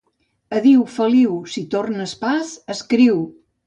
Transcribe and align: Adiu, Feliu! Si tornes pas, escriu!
Adiu, 0.59 0.85
Feliu! 0.95 1.37
Si 1.59 1.65
tornes 1.77 2.19
pas, 2.27 2.59
escriu! 2.79 3.27